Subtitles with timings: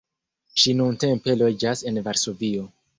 [0.61, 2.71] Ŝi nuntempe loĝas en Varsovio.